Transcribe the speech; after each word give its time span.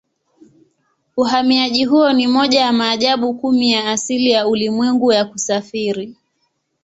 Uhamiaji 1.17 1.85
huo 1.85 2.13
ni 2.13 2.27
moja 2.27 2.59
ya 2.61 2.71
maajabu 2.73 3.33
kumi 3.33 3.71
ya 3.71 3.91
asili 3.91 4.31
ya 4.31 4.47
ulimwengu 4.47 5.11
ya 5.11 5.25
kusafiri. 5.25 6.15